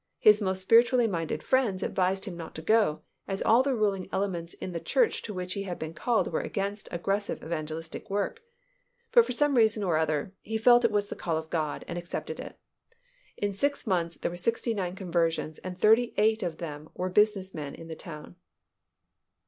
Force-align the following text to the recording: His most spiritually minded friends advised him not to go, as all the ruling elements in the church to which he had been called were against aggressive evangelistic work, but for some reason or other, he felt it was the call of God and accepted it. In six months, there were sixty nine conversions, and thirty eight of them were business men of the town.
His 0.17 0.41
most 0.41 0.63
spiritually 0.63 1.05
minded 1.05 1.43
friends 1.43 1.83
advised 1.83 2.25
him 2.25 2.35
not 2.35 2.55
to 2.55 2.63
go, 2.63 3.03
as 3.27 3.43
all 3.43 3.61
the 3.61 3.75
ruling 3.75 4.09
elements 4.11 4.55
in 4.55 4.71
the 4.71 4.79
church 4.79 5.21
to 5.21 5.31
which 5.35 5.53
he 5.53 5.61
had 5.61 5.77
been 5.77 5.93
called 5.93 6.33
were 6.33 6.41
against 6.41 6.87
aggressive 6.91 7.43
evangelistic 7.43 8.09
work, 8.09 8.41
but 9.11 9.23
for 9.27 9.31
some 9.31 9.53
reason 9.53 9.83
or 9.83 9.97
other, 9.97 10.33
he 10.41 10.57
felt 10.57 10.83
it 10.83 10.89
was 10.89 11.09
the 11.09 11.15
call 11.15 11.37
of 11.37 11.51
God 11.51 11.85
and 11.87 11.99
accepted 11.99 12.39
it. 12.39 12.57
In 13.37 13.53
six 13.53 13.85
months, 13.85 14.15
there 14.17 14.31
were 14.31 14.37
sixty 14.37 14.73
nine 14.73 14.95
conversions, 14.95 15.59
and 15.59 15.77
thirty 15.77 16.15
eight 16.17 16.41
of 16.41 16.57
them 16.57 16.89
were 16.95 17.07
business 17.09 17.53
men 17.53 17.79
of 17.79 17.87
the 17.87 17.93
town. 17.95 18.37